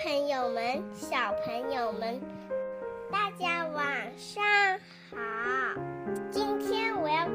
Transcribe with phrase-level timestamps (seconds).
[0.00, 2.20] 朋友们，小朋友们，
[3.10, 4.42] 大家晚上
[5.10, 5.57] 好！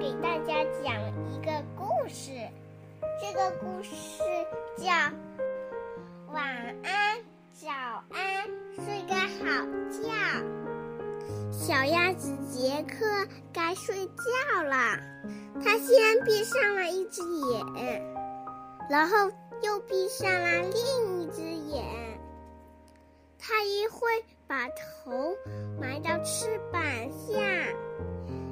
[0.03, 0.93] 给大家讲
[1.31, 2.31] 一个故事，
[3.21, 3.95] 这个故事
[4.75, 4.91] 叫
[6.33, 6.45] 《晚
[6.83, 7.21] 安，
[7.53, 7.69] 早
[8.09, 8.45] 安，
[8.75, 10.09] 睡个好觉》。
[11.53, 13.05] 小鸭子杰克
[13.53, 14.99] 该睡觉了，
[15.63, 18.03] 它先闭上了一只眼，
[18.89, 19.31] 然后
[19.61, 21.85] 又闭上了另一只眼。
[23.39, 24.01] 他一会
[24.47, 25.33] 把头
[25.79, 27.39] 埋到翅膀下，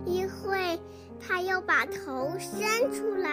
[0.05, 0.79] 一会
[1.21, 3.29] 他又把头伸出来，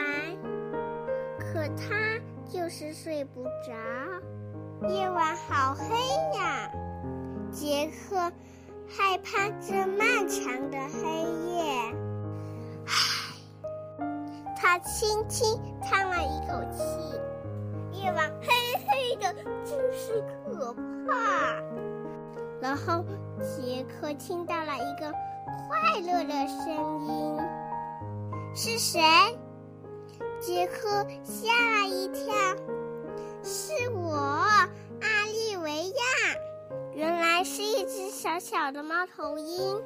[1.39, 4.89] 可他就是睡不着。
[4.89, 5.85] 夜晚好黑
[6.39, 6.71] 呀，
[7.51, 8.31] 杰克
[8.87, 11.65] 害怕这漫长的黑夜。
[12.87, 12.93] 唉，
[14.57, 17.19] 他轻轻叹了一口气。
[18.01, 18.49] 夜晚黑
[18.87, 20.73] 黑的，真是可
[21.07, 21.61] 怕。
[22.61, 23.05] 然后
[23.41, 25.11] 杰克听到了一个
[25.69, 27.37] 快乐的声音，
[28.61, 29.01] 是谁？
[30.41, 32.35] 杰克吓了一跳，
[33.45, 34.69] 是我，阿
[35.33, 35.95] 利维亚。
[36.93, 39.81] 原来是一只小小的猫头鹰。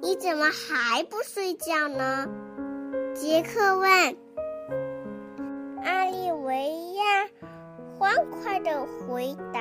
[0.00, 2.26] 你怎么还不睡觉呢？
[3.14, 4.16] 杰克问。
[5.84, 7.28] 阿利维亚
[7.98, 9.60] 欢快的回答：“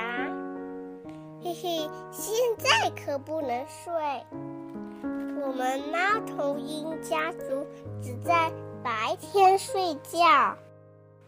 [1.44, 3.92] 嘿嘿，现在可不能睡。
[5.52, 7.68] 我们猫头鹰家族
[8.02, 8.50] 只在
[8.82, 10.56] 白天睡觉。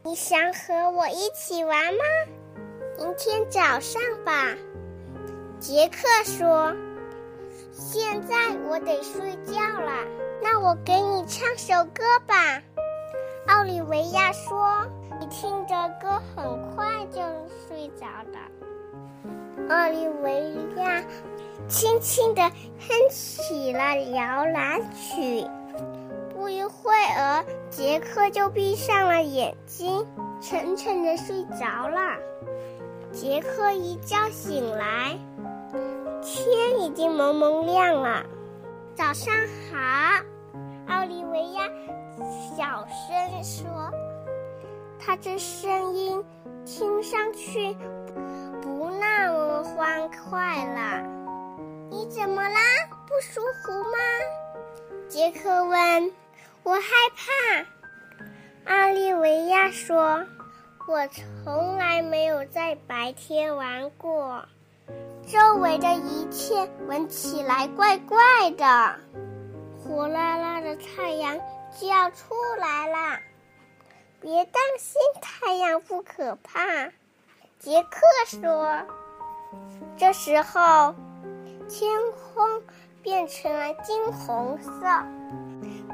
[0.02, 1.99] 你想和我一起玩吗？
[2.98, 4.55] 明天早上吧。”
[5.59, 6.73] 杰克说
[7.73, 9.92] ：“现在我得睡觉了，
[10.42, 12.64] 那我给你唱首歌吧。”
[13.48, 14.87] 奥利维亚说
[15.19, 17.19] ：“你听着歌，很快就
[17.67, 21.03] 睡着了。”奥利维亚
[21.67, 22.42] 轻轻地
[22.88, 25.45] 哼起了摇篮曲。
[26.33, 30.05] 不一会儿，杰克就闭上了眼睛，
[30.42, 32.17] 沉沉的睡着了。
[33.11, 35.17] 杰克一觉醒来，
[36.22, 38.26] 天已经蒙蒙亮了。
[38.95, 39.33] 早上
[39.72, 40.23] 好，
[40.93, 41.64] 奥利维亚。
[42.55, 43.92] 小声说
[44.99, 46.23] ：“他这声音
[46.66, 47.76] 听上去
[48.61, 51.23] 不那么欢快了。
[51.93, 52.59] 你怎么啦？
[53.08, 53.98] 不舒服吗？”
[55.08, 56.11] 杰克问。
[56.64, 56.81] “我害
[57.15, 57.65] 怕。”
[58.65, 60.26] 阿利维亚说
[60.89, 64.43] ：“我从来没有在白天玩过，
[65.27, 68.17] 周围的一切闻起来怪怪
[68.49, 68.95] 的，
[69.77, 71.39] 火辣辣的太阳。”
[71.80, 73.20] 就要出来了，
[74.21, 76.92] 别担心，太阳不可怕。
[77.60, 78.80] 杰克说。
[79.98, 80.93] 这时候，
[81.76, 82.61] 天空
[83.02, 84.72] 变成了金红色，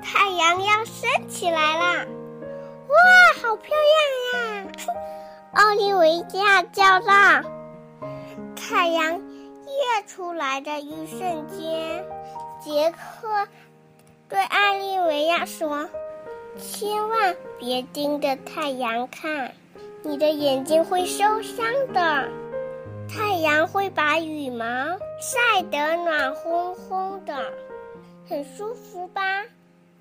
[0.04, 2.06] 太阳要升起来了。
[2.90, 3.74] 哇，好漂
[4.34, 4.72] 亮呀！
[5.54, 7.50] 奥利维亚叫道。
[8.58, 12.04] 太阳跃出来的一瞬间，
[12.60, 13.48] 杰克。
[14.28, 15.90] 对艾利维亚说
[16.60, 19.54] ：“千万别盯着太阳看，
[20.04, 22.28] 你的眼睛会受伤的。
[23.10, 24.66] 太阳会把羽毛
[25.20, 27.36] 晒得暖烘烘的，
[28.30, 29.22] 很舒服吧？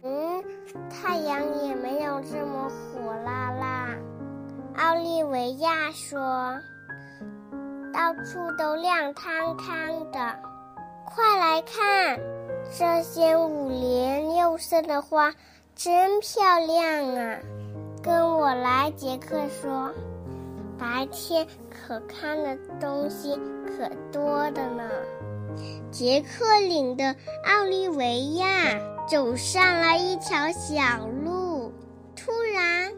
[0.03, 0.45] 嗯，
[0.91, 3.97] 太阳也没有这么火辣辣。”
[4.77, 6.21] 奥利维亚说
[7.93, 10.39] ：“到处都亮堂堂的，
[11.05, 12.21] 快来看！”
[12.79, 15.35] 这些五颜六色的花
[15.75, 17.39] 真漂亮啊！
[18.03, 19.91] 跟我来，杰克说。
[20.79, 23.35] 白天可看的东西
[23.67, 24.89] 可多的呢。
[25.91, 28.47] 杰克领的奥利维亚
[29.09, 31.73] 走上了一条小路，
[32.15, 32.93] 突然，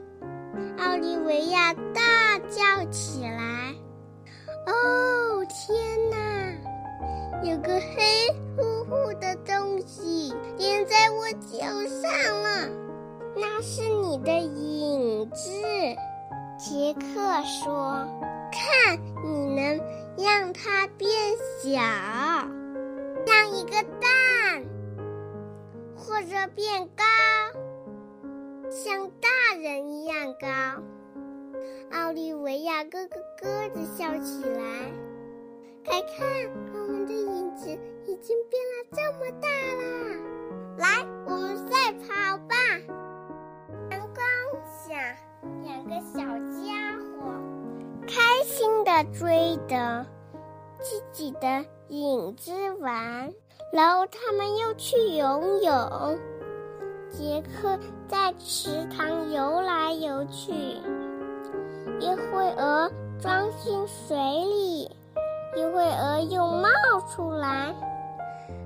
[0.79, 3.75] 奥利维亚大叫起来
[4.67, 6.53] ：“哦，天哪！
[7.43, 11.67] 有个黑乎乎的东西……”粘在我脚
[12.03, 12.69] 上了，
[13.35, 15.51] 那是你的影子。
[16.71, 18.07] 杰克说
[18.55, 19.81] ：“看，你能
[20.17, 21.11] 让它变
[21.61, 21.81] 小，
[23.27, 24.63] 像一个蛋，
[25.97, 27.03] 或者变高，
[28.71, 30.47] 像大人一样高。
[31.91, 34.63] 奥利维亚咯咯咯地笑起来。
[35.85, 37.69] 快看，我们的影子
[38.07, 39.83] 已经变了这么大了！
[40.79, 42.55] 来，我们赛跑吧！
[45.63, 46.21] 两个小
[46.65, 47.33] 家伙
[48.07, 50.07] 开心地追着
[50.81, 53.33] 自己的影子玩，
[53.73, 56.19] 然后他们又去游泳。
[57.11, 60.53] 杰克在池塘游来游去，
[61.99, 64.85] 一会儿钻进水里，
[65.57, 66.69] 一会儿又冒
[67.09, 67.75] 出来。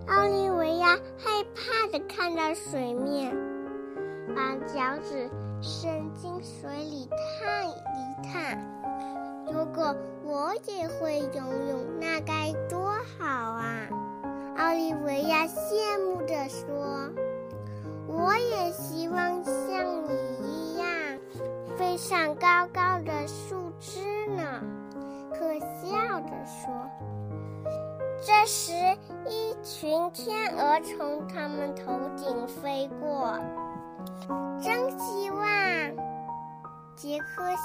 [0.06, 3.34] 奥利维亚害怕的看着水面，
[4.36, 5.30] 把脚趾
[5.64, 8.58] 伸进水里探一探。
[9.46, 13.88] 如果我也会游泳，那该多好啊！
[14.58, 17.10] 奥利维亚羡慕地说。
[18.06, 20.10] 我也希望像你
[20.42, 20.86] 一样
[21.76, 24.62] 飞上高高的树枝呢，
[25.32, 26.70] 可笑着说。
[28.20, 28.72] 这时，
[29.26, 33.13] 一群天鹅从他们头顶飞过，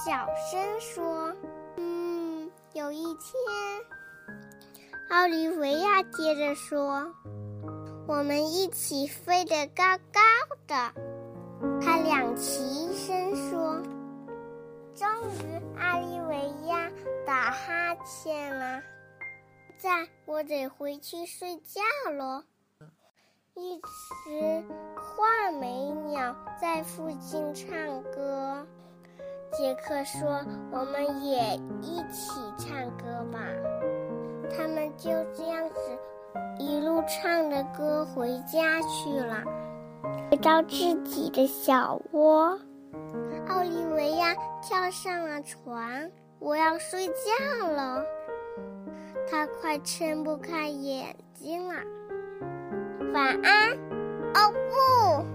[0.06, 1.36] 小声说
[1.76, 3.34] ：“嗯，有一天。”
[5.12, 7.14] 奥利维亚接着说。
[8.08, 10.20] 我们一起飞得高高
[10.66, 10.94] 的，
[11.80, 13.84] 他两齐声说
[14.96, 16.90] ：“终于，奥利维亚
[17.24, 18.82] 打哈欠了。
[19.78, 21.82] 在，我得回去睡觉
[22.12, 22.44] 喽。”
[23.54, 24.64] 一只
[24.96, 28.66] 画眉鸟在附近唱歌。
[29.60, 30.42] 杰克说
[30.72, 31.38] ：“我们也
[31.82, 33.40] 一起唱歌吧。”
[34.56, 35.76] 他们就这样子。
[36.58, 39.44] 一路唱着歌回家去了，
[40.32, 42.58] 回到自己的小窝。
[43.50, 46.10] 奥利维亚跳上了床，
[46.40, 48.02] 我要睡觉了。
[49.30, 51.76] 他快睁不开眼睛了。
[53.14, 53.74] 晚安，
[54.36, 55.26] 哦不，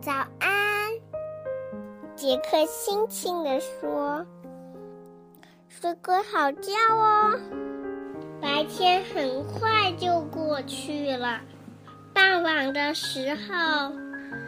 [0.00, 0.79] 早安。
[2.20, 4.26] 杰克轻轻地说
[5.70, 7.40] ：“睡个好觉哦。”
[8.42, 11.40] 白天很快就过去了，
[12.12, 13.90] 傍晚的时候，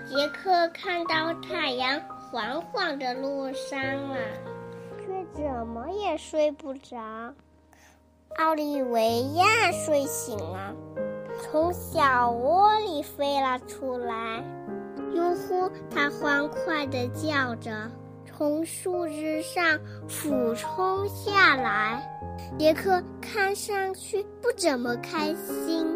[0.07, 1.99] 杰克看到太阳
[2.31, 4.19] 缓缓地落山了，
[4.99, 7.33] 却怎么也睡不着。
[8.37, 10.75] 奥利维亚睡醒了，
[11.41, 14.45] 从小窝里飞了出来，
[15.15, 15.71] 哟呼！
[15.91, 17.91] 它欢快地叫着，
[18.25, 19.79] 从树枝上
[20.09, 22.09] 俯冲下来。
[22.59, 25.87] 杰克看上去不怎么开心。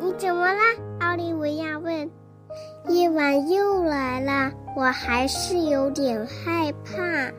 [0.00, 0.62] 你怎么啦？
[1.00, 2.10] 奥利维亚问。
[2.88, 7.30] 夜晚又来了，我还是有点害怕。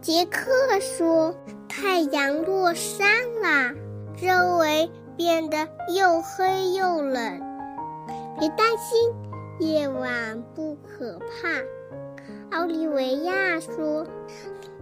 [0.00, 0.40] 杰克
[0.80, 1.34] 说
[1.68, 3.06] ：“太阳落山
[3.42, 3.74] 了，
[4.16, 7.40] 周围变得又黑又冷。
[8.38, 9.12] 别担心，
[9.58, 11.48] 夜晚不可怕。”
[12.56, 14.06] 奥利维亚说。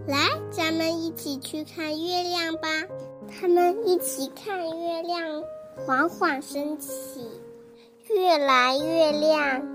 [0.05, 0.17] 来，
[0.51, 2.67] 咱们一起去看月亮吧。
[3.29, 5.43] 他们一起看月亮，
[5.77, 7.25] 缓缓升起，
[8.09, 9.65] 越来越亮。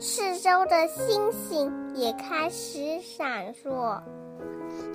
[0.00, 4.02] 四周的星星也开始闪烁。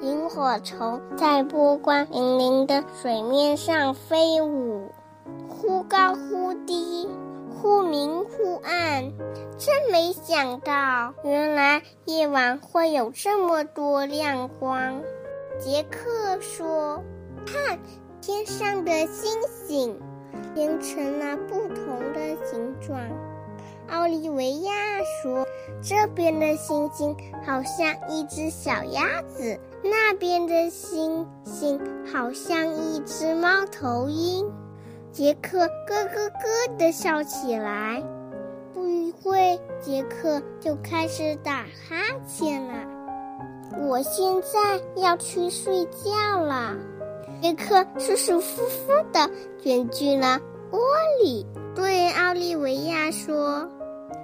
[0.02, 4.90] 萤火虫在波光粼粼的水面上飞舞，
[5.48, 7.08] 忽高忽低。
[7.62, 9.14] 忽明忽暗，
[9.60, 15.04] 真没想到，原来夜晚会有这么多亮光。
[15.60, 17.04] 杰克说
[17.46, 17.78] ：“看，
[18.20, 19.32] 天上的星
[19.68, 20.00] 星
[20.56, 23.00] 变成了不同的形状。”
[23.92, 24.72] 奥利维亚
[25.22, 25.46] 说
[25.84, 27.16] ：“这边的星星
[27.46, 31.80] 好像一只小鸭子，那边的星星
[32.12, 34.52] 好像一只猫头鹰。”
[35.12, 38.02] 杰克咯咯咯地笑起来，
[38.74, 42.74] 不一会，杰克就开始打哈欠了。
[43.78, 46.78] 我现在要去睡觉了。
[47.42, 49.30] 杰克舒舒服服地
[49.62, 50.40] 卷进了
[50.72, 50.80] 窝
[51.22, 53.70] 里，对奥利维亚说：“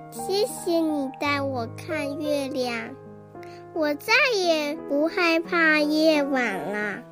[0.10, 2.96] 谢谢你带我看月亮，
[3.74, 7.03] 我再也不害怕夜晚了，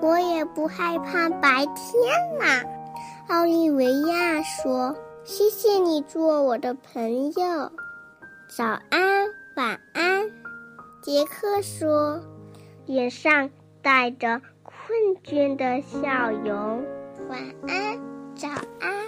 [0.00, 2.66] 我也不害怕白天了。”
[3.28, 7.70] 奥利维亚说：“谢谢你做我的朋友。”
[8.48, 10.30] 早安，晚安。
[11.02, 12.22] 杰克说，
[12.86, 13.50] 脸上
[13.82, 16.82] 带着困倦的笑容。
[17.28, 18.00] 晚安，
[18.34, 18.48] 早
[18.80, 19.06] 安。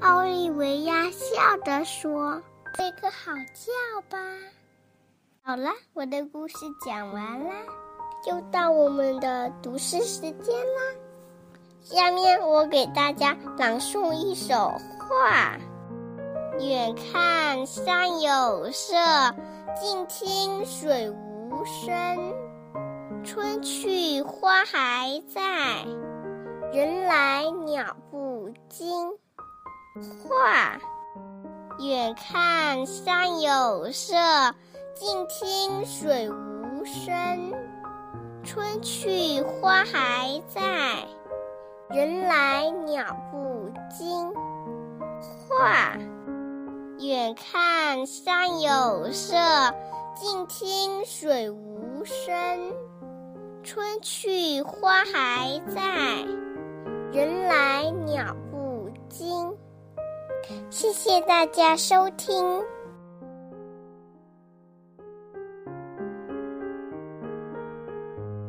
[0.00, 2.42] 奥利维亚笑着说
[2.76, 4.18] ：“睡个好觉吧。”
[5.44, 7.52] 好了，我的故事讲完啦，
[8.26, 11.01] 又到我们的读诗时间啦。
[11.82, 14.54] 下面我给大家朗诵一首
[14.98, 15.58] 画：
[16.60, 18.94] 远看山有色，
[19.74, 22.34] 近听水无声。
[23.24, 25.84] 春去花还在，
[26.72, 29.10] 人来鸟不惊。
[30.22, 30.78] 画：
[31.80, 34.14] 远看山有色。
[34.94, 37.52] 近听水无声，
[38.44, 40.60] 春去花还在，
[41.92, 44.32] 人来鸟不惊。
[45.46, 45.94] 画：
[46.98, 49.36] 远看山有色，
[50.14, 52.34] 近听水无声。
[53.62, 55.82] 春去花还在，
[57.12, 59.54] 人来鸟不惊。
[60.70, 62.62] 谢谢大家收听。